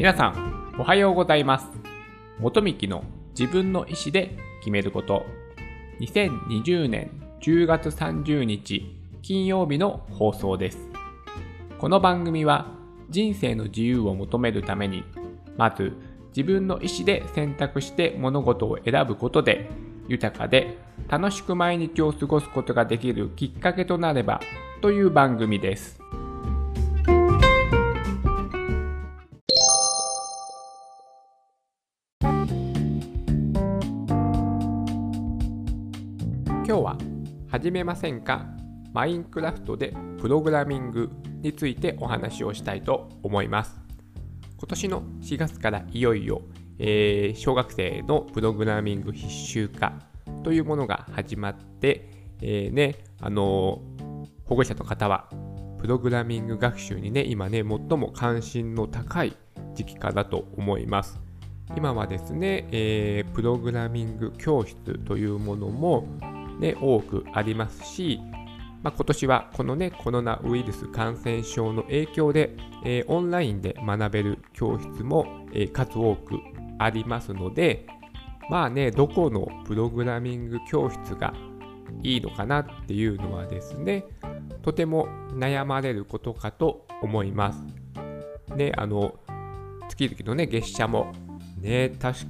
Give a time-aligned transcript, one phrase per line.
[0.00, 1.66] 皆さん、おはようございます。
[2.38, 3.04] 元幹の
[3.38, 5.26] 自分の意思で決めること。
[6.00, 7.10] 2020年
[7.42, 10.78] 10月30日金曜日の放送です。
[11.78, 12.68] この番組は
[13.10, 15.04] 人生の自由を求めるために、
[15.58, 15.92] まず
[16.34, 19.68] 自分の意思で選択して物事を選ぶことで、
[20.08, 24.40] 豊かで楽しく毎日を過ごすことができるきっかけとなれば
[24.80, 25.99] という番組です。
[37.60, 38.46] 始めませんか？
[38.94, 41.10] マインクラフトでプログラミング
[41.42, 43.78] についてお話をしたいと思います。
[44.56, 46.40] 今年の4月からいよいよ、
[46.78, 49.92] えー小学生のプログラミング必修化
[50.42, 52.08] というものが始まって、
[52.40, 55.28] えーね、あのー保護者の方は
[55.78, 59.36] プログラミング学習にね、今ね、最も関心の高い
[59.74, 61.20] 時期かなと思います。
[61.76, 66.08] 今はですね、えープログラミング教室というものも、
[66.60, 68.20] ね、多くありますし、
[68.82, 76.38] まあ、今年はこのね、コロナウイルス感染症の影響で、えーオンラインで学べる教室も、えー数多く
[76.78, 77.86] ありますので、
[78.48, 81.34] まあね、どこのプログラミング教室が
[82.02, 84.04] いいのかなっていうのはですね、
[84.62, 87.62] とても悩まれることかと思います。
[88.56, 89.14] ね、あの、
[89.88, 91.12] 月々のね、月謝も、
[91.60, 92.20] ね、確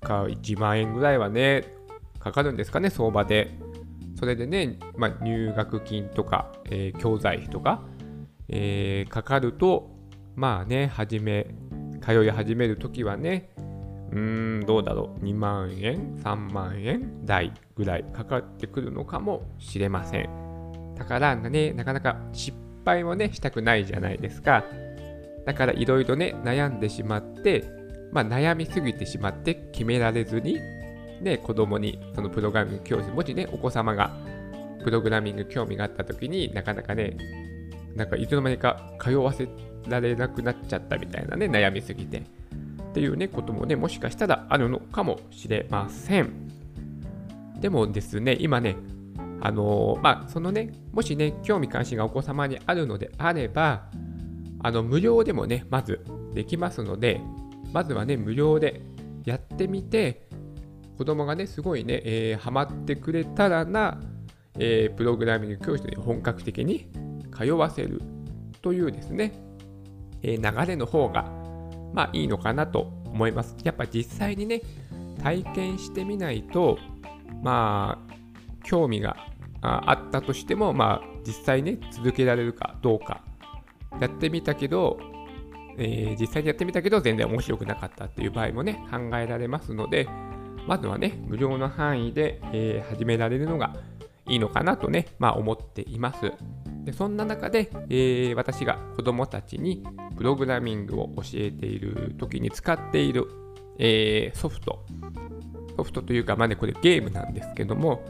[0.00, 1.64] か1万円ぐらいはね、
[2.18, 3.50] かかるんですかね、相場で。
[4.20, 7.82] それでね、まあ、入学金とか、えー教材費とか、
[8.50, 9.90] えーかかると、
[10.36, 11.46] まあね、始め、
[12.02, 13.48] 通い始めるときはね、
[14.12, 20.94] うーん、どうだろう、2万円、3万円台ぐらいかかってくるのかもしれません。
[20.96, 22.54] だからね、なかなか失
[22.84, 24.64] 敗もね、したくないじゃないですか。
[25.46, 27.64] だからいろいろね、悩んでしまって、
[28.12, 30.58] まあ悩みすぎてしまって決められずに、
[31.20, 34.16] ね、子供にそのプログラミング教室、もしね、お子様が
[34.82, 37.16] プログラミング興味があった時になかなかね、
[37.94, 39.48] なんかいつの間にか通わせ
[39.88, 42.18] られなくなっちゃったみたいなね、悩みすぎて。
[42.18, 46.30] っていうね、こともね、もしかしたらあるのかもしれません。
[47.60, 48.76] でもですね、今ね、
[49.40, 53.88] あのーまあ、そのね、もしね、興味関心がお子様にあるのであれば、
[54.62, 56.04] あの、無料でもね、まず
[56.34, 57.20] できますので、
[57.72, 58.82] まずはね、無料で
[59.24, 60.28] やってみて、
[61.00, 63.98] 子供がね、すごいね、えーハマってくれたらな、
[64.58, 66.90] えープログラミング教室に本格的に
[67.34, 68.02] 通わせる
[68.60, 69.32] というですね、
[70.22, 71.22] えー流れの方が、
[71.94, 73.56] まあいいのかなと思います。
[73.64, 74.60] やっぱ実際にね、
[75.22, 76.76] 体験してみないと、
[77.42, 78.14] まあ、
[78.62, 79.16] 興味が
[79.62, 83.24] あったとしても、まあ実際ね、続けられるかどうか。
[84.02, 85.00] やってみたけど、
[85.78, 90.06] えー実際にやってみたけど全然面白くなかったっていう場合もね、考えられますので、
[90.66, 93.74] まずはね、無料の範囲で、えー始められるのが
[94.28, 96.32] いいのかなとね、まあ思っています。
[96.84, 99.84] でそんな中で、えー私が子供たちに
[100.16, 103.26] プログラミングを教えている時に使っている、
[103.78, 104.84] えーソフト、
[105.76, 108.02] ソフトというか、まあね、これゲームなんですけども、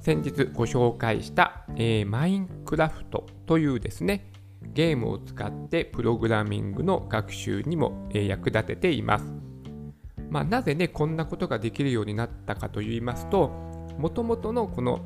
[0.00, 4.32] 先日ご紹介した、えーマインクラフトというですね、
[4.74, 9.51] ゲームを使ってプログラミングの学習にも、え役立てています。
[10.32, 13.48] まあ、なぜね、こんなことができるようになったかといいますと、
[13.98, 15.00] もともとのこの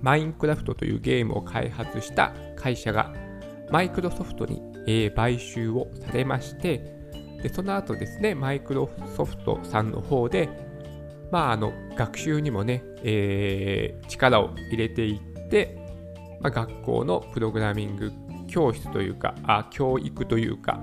[0.00, 3.12] マインクラフトというゲームを開発した会社が
[3.72, 6.78] マイクロソフトに、え買収をされまして、
[7.42, 10.48] でその後ですね、マイクロソフトさんの方で、
[11.32, 15.76] まあ、あの学習にもね、えー力を入れていって、
[16.40, 18.12] まあ、学校のプログラミング
[18.46, 20.78] 教室というかあ、教育というか、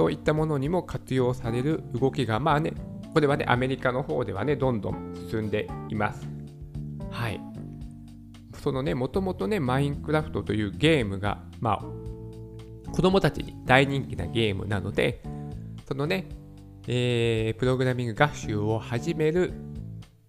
[0.00, 2.72] そういったものにも活用される動きが、まあね、
[3.12, 6.26] これはね、アメリカの方ではね、どんどん進んでいます。
[7.10, 7.38] はい。
[8.62, 15.22] そのね、もともとね、マインクラフトというゲームが、まあ、子供たちに大人気なゲームなので、
[15.86, 16.30] そのね、
[16.86, 19.52] えープログラミング学習を始める、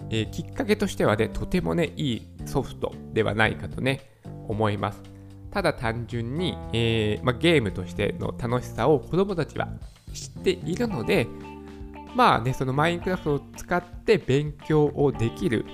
[0.10, 4.01] えーきっかけとしてはね、とてもね、いいソフトではないかとね、
[4.50, 5.11] 思います。
[5.51, 9.68] ただ単純に、えーま、ゲームとしての楽しさを子供たちは
[10.13, 11.27] 知っているので、
[12.15, 15.65] まあね、そのマインクラフトを使って勉強をできる。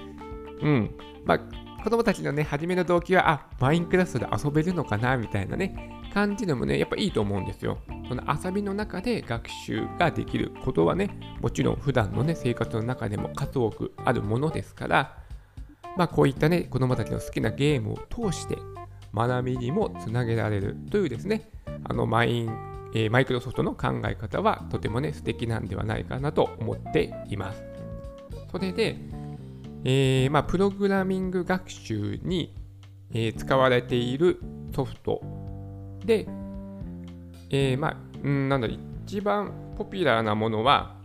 [0.62, 0.92] うん。
[1.26, 1.40] まあ、
[1.84, 7.78] 子供たちのね、初めの動機は、あ、マインクラフトで遊べるのかな、みたいなね、感じでもね、やっぱいいと思うんですよ。
[8.08, 15.18] その遊びの中で学習ができることはね、もちろん普段のね、生活の中でも数多くあるものですから、
[15.96, 18.58] まあこういったね、子供たちの好きなゲームを通して
[19.14, 21.50] 学びにもつなげられるというですね、
[21.84, 27.62] あのマインえー、マイクロソフトの考え方はとてもね素敵なんではないかなと思っています。
[28.52, 28.98] それで、
[29.84, 32.56] えー、まあ、プログラミング学習に、
[33.14, 34.40] えー、使われている
[34.74, 35.22] ソフト
[36.06, 36.28] で、
[37.50, 38.68] えー、まあ、うん、なんだ
[39.06, 40.96] 一番ポピュラーなものは、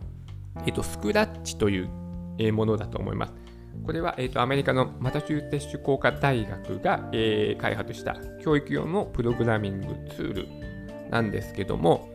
[0.65, 1.89] えっ、と、スクラッチという、
[2.39, 3.33] えものだと思います。
[3.85, 10.47] これは、えーと、アメリカのマタチューセッシュ工科大学が、えー、開発した教育用のプログラミングツール
[11.09, 12.09] なんですけども、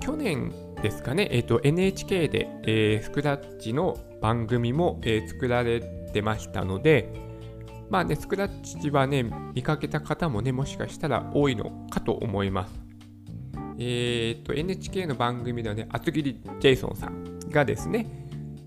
[0.00, 0.52] 去年
[0.82, 5.80] ですかね、えーと、NHK で、えー、スクラッチの番組も、えー、作られ
[6.12, 7.12] てましたので、
[7.88, 12.74] まあね、スクラッチはね、見かけた方もね、もしかしたら多いのかと思います。
[13.78, 18.06] えっ、ー、と、NHK の番組ではね、厚切りジェイソンさんがですね、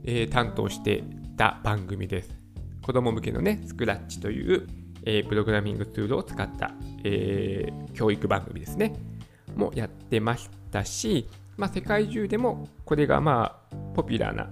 [0.03, 1.03] えー、担当して
[1.39, 2.36] た番組です。
[2.81, 4.68] 子供向けのね、スクラッチという、
[5.06, 6.74] えー、プログラミングツールを使った、
[7.06, 8.94] えー、教育番組ですね。
[9.56, 14.50] もやってましたし、まあ、世界中でもこれがまあポピュラーな、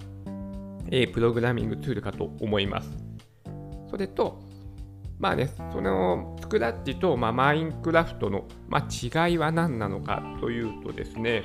[0.90, 2.90] えー、プログラミングツールかと思います。
[3.90, 4.40] それと、
[5.18, 11.44] まあね、そのスクラッチと、まあ、マインクラフトの、まあ、違いは何なのかというとですね、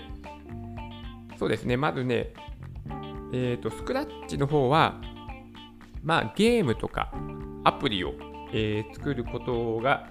[1.37, 2.31] そうですね、まずね、
[3.33, 5.01] えーと、スクラッチの方は、
[6.03, 7.13] まあ、ゲームとか
[7.63, 8.13] アプリを、
[8.53, 10.09] えー、作ることが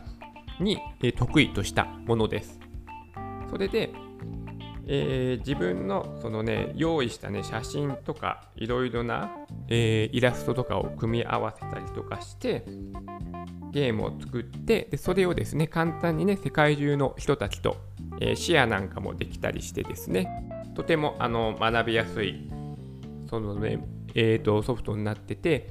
[0.58, 2.58] に、えー、得意としたものです。
[3.50, 3.92] それで、
[4.86, 9.30] えー、自分のそのね用意したね写真とかいろいろな、
[9.68, 12.64] え、イラストとかを組み合わせたりとかして
[13.70, 17.76] ゲームを作ってでそれをですね簡単にね世界中の人たちと、
[18.20, 20.28] えー、シェアなんかもできたりしてですね
[20.74, 22.48] とてもあの学びやすい
[23.28, 23.82] そのね、
[24.14, 25.70] えーと、ソフトになってて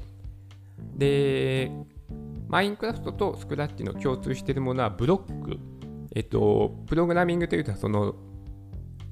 [0.95, 1.71] で
[2.47, 5.57] マインクラフトとスクラッチの共通しているものはブロック。
[6.13, 8.15] えっ、とプログラミングというとその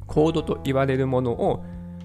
[0.05, 1.63] コードと言われるものを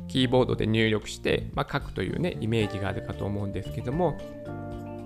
[0.08, 4.16] キーボードで入力して、まあ、書くというねイメージがあるかと思うんですけども、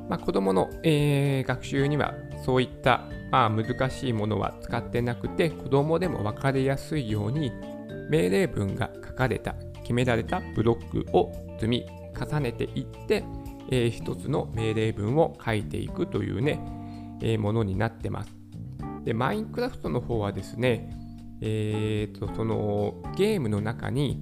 [0.08, 2.14] まあ、子どもの、えー、学習には
[2.44, 7.52] そういった、まあ、難しいものは使ってなくて子どもでも分かりやすいように
[8.10, 11.86] 命令文が書かれた決められたブロックを積み
[12.18, 13.24] 重ねていって、
[13.70, 16.60] えー、一つの命令文を書いていくというね、
[17.20, 18.34] えー、ものになってます。
[19.04, 20.90] で、マインクラフトの方はですね、
[21.40, 24.20] えーと、そのゲームの中に、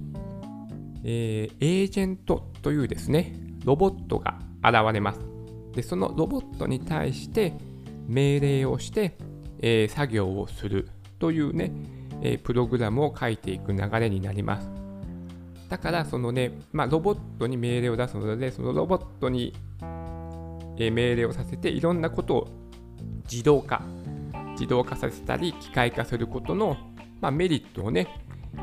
[1.03, 3.33] えー、エージェントというですね、
[3.65, 5.19] ロボットが現れます。
[5.73, 7.53] で、そのロボットに対して
[8.07, 9.17] 命令をして、
[9.61, 10.89] えー、作業をする
[11.19, 11.71] というね、
[12.21, 14.69] えー、プログラムを書いていく流れになります。
[15.69, 19.53] だから、そのね、まあ、ロボットに命令を出すので、そのロボットに、
[20.77, 22.47] 命令をさせて、いろんなことを
[23.29, 23.81] 自動化、
[24.51, 26.77] 自動化させたり、機械化することの、
[27.19, 28.07] まあ、メリットをね、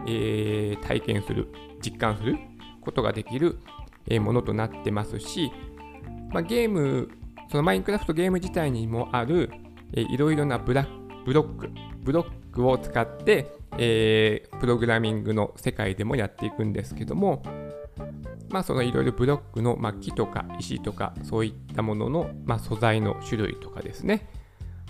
[0.07, 1.49] えー、体験する、
[1.85, 2.39] 実感する
[2.81, 3.59] ことができる、
[4.21, 5.51] ものとなってますし、
[6.31, 7.11] まあ、ゲーム、
[7.51, 9.51] そのマインクラフトゲーム自体にもある、
[9.93, 11.71] えー、いろいろなブラッブロック、
[12.03, 17.43] ブロックを使って、えー、プログラミングの世界でもやっていくんですけども、
[18.51, 24.29] まあ、そのいろいろブロックの、まあ、木とか石とかそういったものの、まあ、素材の種類とかですね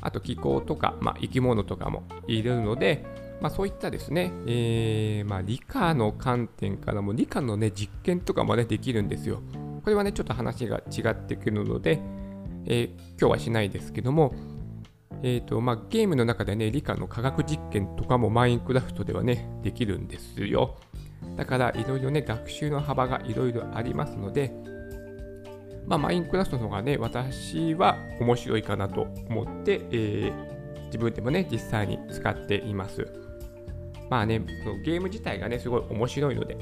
[0.03, 3.07] あと気候とか、まあ、生き物とかもいるので、
[3.41, 9.41] まあ、そういったですね、えーまあ、理科の観点からも理科の、ね、実験とかも、ね、できるんですよ。
[9.83, 12.01] これはねちょっと話が違ってくるので、
[12.67, 14.35] えー、今日はしないですけども、
[15.27, 20.77] えーとまあ、ゲームの中でね理科の科学実験とかもマインクラフトではねできるんですよ。
[21.37, 24.53] だからいろいろね学習の幅がいろいろありますので、
[25.87, 33.09] まあ、マインクラフトの方がね私は面白いかなと思って、えー、自分でもね実際に使っています。
[34.11, 36.59] まあね、そのゲーム自体がね、すごい面白いので、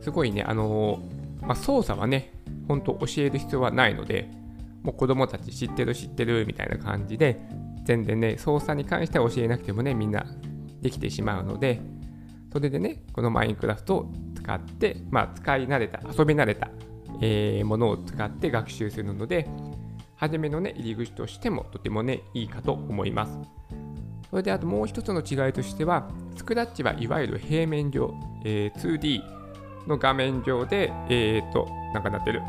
[0.00, 2.32] すごいね、あのー、まあ、操作はね、
[2.68, 4.30] 本当教える必要はないので、
[4.82, 7.40] もう子供たち知ってる知ってるみたいな感じで、
[7.84, 10.26] 全然ね、操作に関しては教えなくてもね、みんな
[10.80, 11.80] できてしまうので、
[12.52, 16.70] それでね、このマインクラフトを使って、まあ、使い慣れた、遊び慣れた、
[17.20, 19.48] えー、ものを使って学習するので、
[20.16, 23.38] 初めのね、入り口としてもとてもね、いいかと思います。
[24.30, 29.22] それであともう一つの違いとしては、スクラッチはいわゆる平面上、えー、2D
[29.88, 32.42] の画面上で、えっ、と、なんかなってる。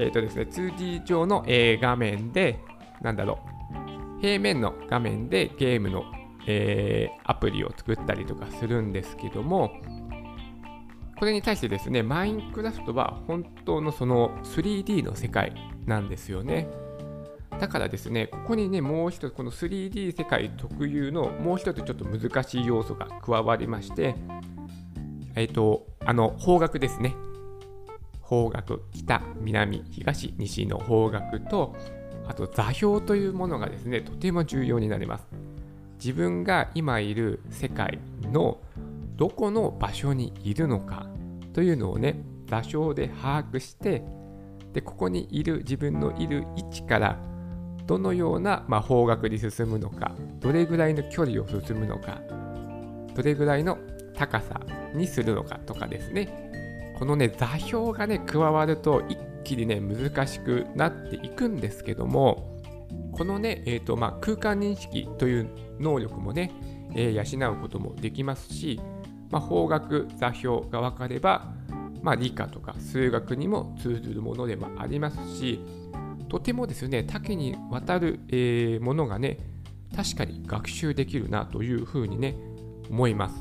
[0.00, 2.58] えっ、ー、とですね、2D 上の、えー、画面で、
[3.02, 3.40] なんだろ
[4.18, 6.04] う、平面の画面でゲームの、
[6.46, 9.70] えー、アプリを作ったりとかするんですけども、
[11.18, 15.52] これに対してですね、マインクラフトは本当のその 3D の世界
[15.84, 16.66] なんですよね。
[17.58, 24.14] だからですね、ここにね、もう一つ、この 3D 世界特有のもう一つちょっと難しい要素が加わりまして、
[25.34, 27.14] えっ、ー、と、あの、方角ですね。
[28.22, 31.76] 方角、北、南、東、西の方角と、
[32.26, 35.26] あと座標というものがですね、とても重要になります。
[35.96, 38.58] 自分が今いる世界の
[39.16, 41.06] どこの場所にいるのか
[41.52, 44.02] というのをね、座標で把握して、
[44.72, 47.18] で、ここにいる自分のいる位置から
[47.86, 52.20] どのような、まあ、方角に進むのか、どれぐらいの距離を進むのか、
[53.14, 53.78] どれぐらいの
[54.14, 54.60] 高さ
[54.94, 59.18] にするのかとかですね、このね、座標がね、加わると一
[59.50, 62.62] 気にね、難しくなっていくんですけども、
[63.12, 66.52] このね、えーとまあ、空間認識という能力もね、
[66.94, 68.80] えー、養うこともできますし、
[69.30, 71.52] まあ、方角、座標が分かれば、
[72.00, 75.60] まあ、理科とか数学にも通ずるものでもありますし、
[76.28, 79.38] とてもですね、多岐にわたる、えー、ものがね、
[79.96, 82.36] 確かに学習できるなというふうにね、
[82.88, 83.34] 思います。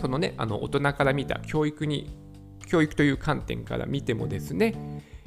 [0.00, 2.22] そのね、あの大人から見た教育に
[2.72, 4.74] 教育という観点から見てもですね、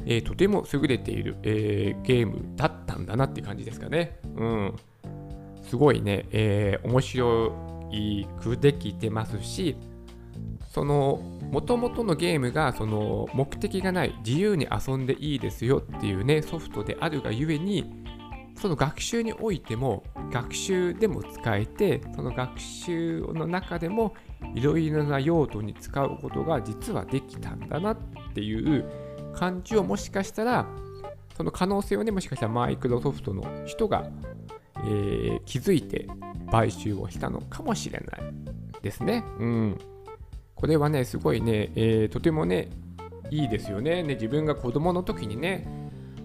[0.05, 4.19] えー、とても優れている、えー、ゲームだったんだなって感じですかね。
[4.35, 4.75] うん。
[5.63, 9.75] すごいね、えー、面白いくできてますし、
[10.75, 11.21] その
[11.51, 18.03] 元々のゲームがその目的がない自由に遊んでいいですよっていうねソフトであるがゆえに
[18.59, 24.15] その学習においても学習でも使えてその学習の中でも
[24.53, 27.97] いろいろな用途に使うことが実はできたんだなっ
[28.33, 28.85] ていう
[29.35, 30.65] 感じをもしかしたら
[31.37, 34.09] その可能性をねもしかしたらマイクロソフトの人が、
[34.77, 36.07] えー、気づいて
[36.49, 38.33] 買収をしたのかもしれない
[38.81, 39.23] ですね。
[39.39, 39.77] うん。
[40.55, 42.69] これはねすごいね、えー、とてもね
[43.29, 45.67] いいですよねね自分が子供の時にね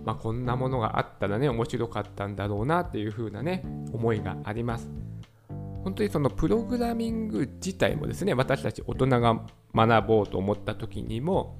[0.04, 4.88] まあ、こんなものがあったらね面白かったんだろうなっていう風なね思いがあります。
[5.84, 9.42] 本当にそのプログラミング自体もですね私たち大人が
[9.74, 11.58] 学ぼうと思った時にも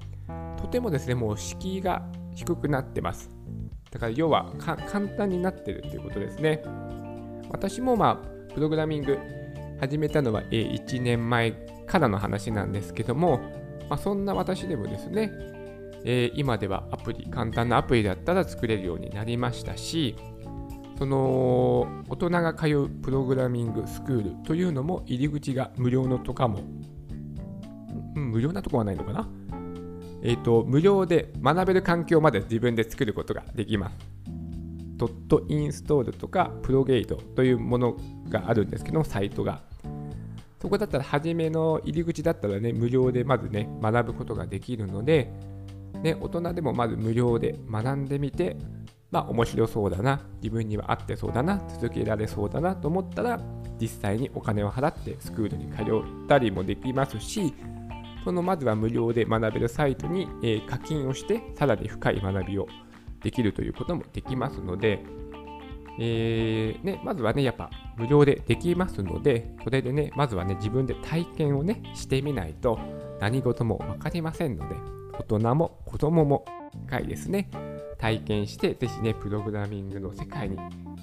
[0.61, 2.03] とてもですねもう敷居が
[2.33, 3.29] 低くなってます。
[3.91, 6.63] だから要は簡単になってるっていうことですね。
[7.49, 9.17] 私もまあプログラミング
[9.79, 11.51] 始めたのは1年前
[11.87, 13.39] からの話なんですけども、
[13.89, 15.31] まあ、そんな私でもですね、
[16.05, 20.15] えー、今ではアプリ簡単なアプリだったら作れるようになりましたし
[20.99, 26.59] その大人が通うプログラミングスクールというのも入り口が無料のとかも、
[28.15, 29.27] うん、無料なとこはないのかな
[30.23, 33.97] え、ー、と、無料で学べる環境まで自分で作ることができます。
[34.97, 37.97] ドットインストールとかプロゲートというもの
[38.29, 39.61] があるんですけど、サイトが。
[40.61, 45.31] そこだったら、初めの入り口だったらね、無料でまずね、学ぶことができるので、
[46.03, 48.57] ね、大人でもまず無料で学んでみて、
[49.09, 53.41] まあ面白そうだな、自分には合ってそうだな、続けられそうだなと思ったら、
[53.79, 57.53] 実際にお金を払ってスクールに通ったりもできますし、
[58.23, 62.67] そのまずは無料で学べるサイトに、え、課金をして、さらに深い学びを
[63.23, 65.03] できるということもできますので、
[65.99, 72.79] えーね、まずはね、やっぱ無料でできますので、それでね、まずはね、自分で体験をね、してみないと
[73.19, 74.75] 何事も分かりませんので、
[75.19, 77.49] 大人も子供も一回ですね、
[77.97, 80.57] 体験して、ぜひね、プログラミングの世界に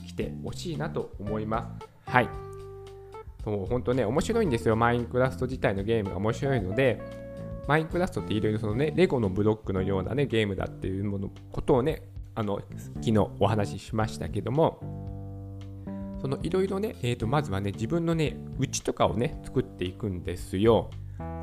[0.06, 2.10] 来てほしいなと思います。
[2.10, 2.47] はい。
[3.44, 4.76] そう、本当ね、面白いんですよ。
[4.76, 7.00] マインクラフト自体のゲームが面白いので、
[7.66, 12.02] マインクラフトっていろいろそのね、レゴのブロックのようなね、ゲームだっていうものことをね、
[12.34, 12.60] あの、
[12.96, 14.78] 昨日お話ししましたけども、
[16.20, 20.90] そのいろいろね、えー、とまずはね、自分のね、家とかをね、作っていくんですよ。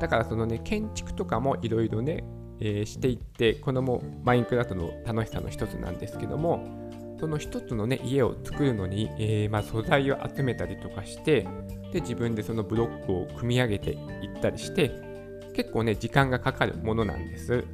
[0.00, 2.24] だからそのね、建築とかもいろいろね、
[2.60, 6.85] えー、していってこのもマインクラフトの楽しさの一つなんですけども
[7.18, 11.46] その一つのね家を作るのに、えー、まあ、素材を集めたりとかして
[11.92, 13.94] で自分でそのブロックを組み上げてい
[14.36, 14.90] ったりして
[15.54, 17.64] 結構ね時間がかかるものなんです。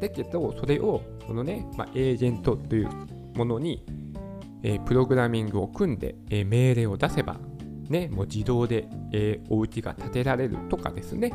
[0.00, 2.88] だけどそれをそのね、まあ、エージェントという
[3.34, 3.84] ものに、
[4.62, 7.38] えー、プログラミングを組んで、え命令を出せば
[7.88, 11.32] ねもう自動で、えお家が建てられるとかですね。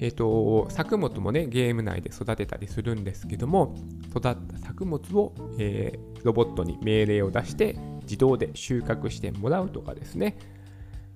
[0.00, 3.74] えーと、作物もねゲーム内で育てたりするんですけども
[4.14, 10.36] 育った作物を、えー、ロボットに命令を出して自動で収穫してもらうとかですね。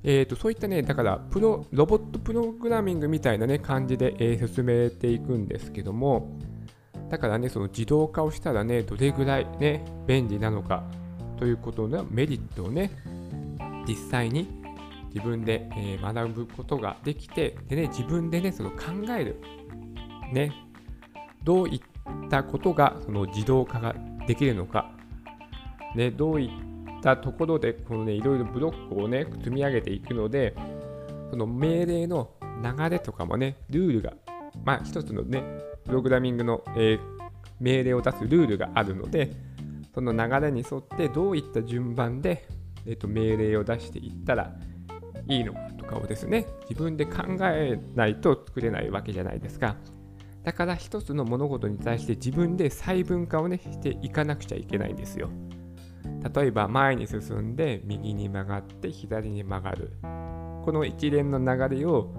[0.04, 6.38] えーと、そういったねだからプロロボットプログラミングみたいなね感じで、えー、進めていくんですけども
[7.10, 10.84] だからねその自動化をしたらねどれぐらいね便利なのか
[11.36, 12.92] ということのメリットをね
[13.88, 14.48] 実際に
[15.14, 18.76] 自分で、えー、学ぶことができてで、ね、自分でねその考
[19.18, 19.40] える、
[20.32, 20.52] ね、
[21.42, 21.80] どういっ
[22.30, 23.94] たことがその自動化が
[24.26, 24.90] できるのか。
[25.94, 30.54] ね、どういったところでこの、ね、いろいろブロックをね積み上げていくので
[31.30, 32.30] その命令の
[32.62, 34.12] 流れとかもねルールが
[34.64, 35.42] まあ一つのね
[35.84, 37.00] プログラミングの、えー、
[37.60, 39.30] 命令を出すルールがあるので
[39.94, 42.46] その流れに沿ってどういった順番で、
[42.86, 44.52] えー、と命令を出していったら
[45.26, 49.76] いいのかとかをですね自分で考えないと作れないわけじゃないですか。
[50.44, 55.30] だから一つの物事に対して自分で細分化をねしていかなくちゃいけないんですよ。
[56.34, 59.92] 例えば前に進んで右に曲がって左に曲がる。
[60.64, 62.12] この一連の流れを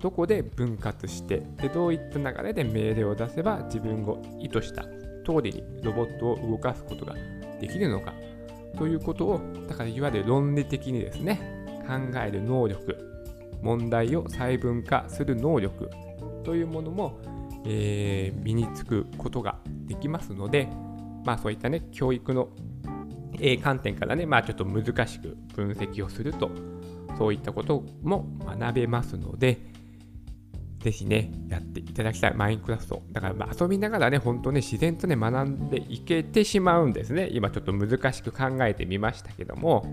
[0.00, 7.14] どこで分割してでどういった流れで命令を出せば自分を意図した通りにロボットを動かすことが
[7.60, 8.12] できるのか
[8.76, 11.40] ということをだからいわゆる論理的にですね
[11.86, 12.96] 考える能力
[13.62, 15.88] 問題を細分化する能力
[16.44, 17.18] というものも、
[17.64, 20.68] えー、身につくことができますので、
[21.24, 22.48] まあ、そういったね教育の、
[23.40, 26.50] え、観点からね、まあ、ちょっと難しく分析をすると
[27.16, 29.58] そういったことも学べますので、
[30.84, 32.34] ぜひね、やっていただきたい。
[32.34, 33.02] マインクラフト。
[33.10, 37.30] だから、ま、遊びながらね、本当ね、自然とね、学んでいけてしまうんですね。
[37.32, 39.86] 今ちょっと難しく考えてみましたけども、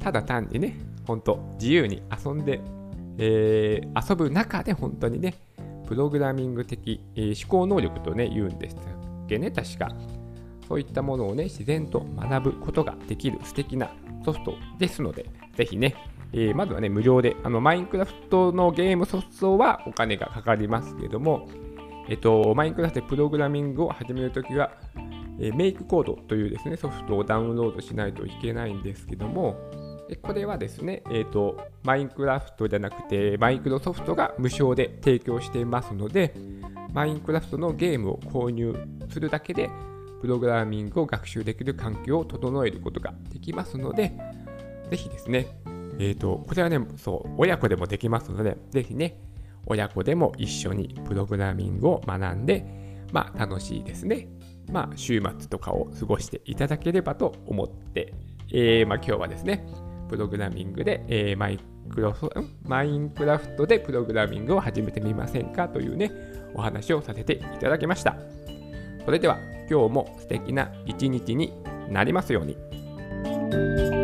[0.00, 2.62] ただ単にね、本当自由に遊んで、
[3.18, 5.34] えー、遊ぶ中で本当にね、
[5.88, 8.78] プログラミング的、えー、思考能力とね、言うんですっ
[9.26, 9.88] けね、確か。
[10.68, 13.90] そういったものをね、自然と学ぶことができる素敵な
[14.22, 15.24] ソフトですので、
[15.56, 15.94] ぜひね、
[16.34, 21.48] えー、まずはね、無料で、あの、マインクラフトのゲームソフトはお金がかかりますけども、
[22.10, 24.72] えっと、マインクラフトでプログラミングを始めるときは、
[25.40, 29.56] えー、メイクコードというですね、ソフトをダウンロードしないといけないんですけども、
[30.16, 36.34] これはですね、えーと、マインクラフトじゃなくて、マイクロソフトが無償で提供していますので、
[36.92, 38.74] マインクラフトのゲームを購入
[39.10, 39.70] するだけで、
[40.20, 44.12] プログラミングを学習できる環境を整えることができますので、
[44.90, 45.46] ぜひですね、
[45.98, 49.20] え、ー、と、こちらね、そう、親子でもできますので、ぜひね、
[49.66, 52.64] 親子でも一緒にプログラミングを学んで、
[53.12, 54.28] まあ、楽しいですね。
[54.72, 58.14] まあ、週末とかを過ごしていただければと思って、
[58.52, 59.66] えー、まあ、今日はですね、
[60.08, 62.14] プログラミングで、えー、マイクロ
[62.64, 66.12] マインクラフトでプログラミングを始めてみませんかというね、
[66.54, 68.16] お話をさせていただきました。
[69.04, 69.38] それでは
[69.70, 71.52] 今日も素敵な一日に
[71.88, 73.97] なりますように。